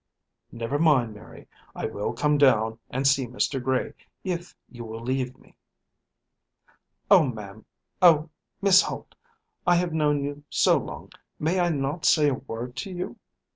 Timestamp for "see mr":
3.05-3.61